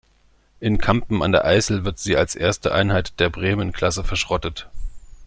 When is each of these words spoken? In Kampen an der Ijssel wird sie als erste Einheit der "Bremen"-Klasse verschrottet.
In 0.59 0.79
Kampen 0.79 1.21
an 1.21 1.31
der 1.31 1.45
Ijssel 1.45 1.85
wird 1.85 1.99
sie 1.99 2.17
als 2.17 2.33
erste 2.33 2.71
Einheit 2.71 3.19
der 3.19 3.29
"Bremen"-Klasse 3.29 4.01
verschrottet. 4.03 4.67